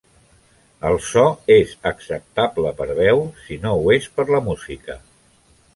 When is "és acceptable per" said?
1.57-2.89